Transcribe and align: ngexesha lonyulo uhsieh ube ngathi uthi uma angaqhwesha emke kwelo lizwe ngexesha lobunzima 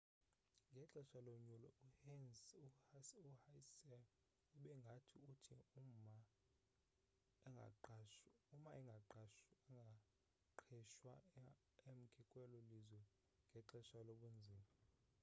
ngexesha 0.75 1.19
lonyulo 1.27 1.69
uhsieh 2.99 3.99
ube 4.57 4.71
ngathi 4.81 5.17
uthi 5.31 5.55
uma 8.57 8.71
angaqhwesha 8.75 11.09
emke 11.91 12.21
kwelo 12.31 12.57
lizwe 12.69 13.01
ngexesha 13.49 13.99
lobunzima 14.07 14.61